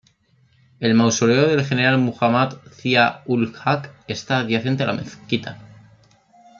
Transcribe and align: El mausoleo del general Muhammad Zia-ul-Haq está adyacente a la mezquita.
El 0.79 0.95
mausoleo 0.95 1.45
del 1.47 1.63
general 1.63 1.99
Muhammad 1.99 2.55
Zia-ul-Haq 2.71 3.91
está 4.07 4.39
adyacente 4.39 4.81
a 4.81 4.87
la 4.87 4.93
mezquita. 4.93 5.59